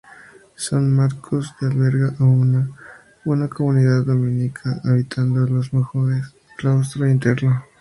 [0.55, 2.73] San Marcos alberga aún
[3.23, 7.63] una comunidad dominica, habitando los monjes el claustro interno.